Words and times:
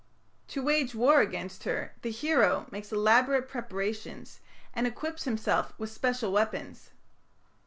To 0.47 0.63
wage 0.63 0.95
war 0.95 1.21
against 1.21 1.63
her 1.65 1.93
the 2.01 2.09
hero 2.09 2.65
makes 2.71 2.91
elaborate 2.91 3.47
preparations, 3.47 4.39
and 4.73 4.87
equips 4.87 5.25
himself 5.25 5.73
with 5.77 5.91
special 5.91 6.31
weapons. 6.31 6.89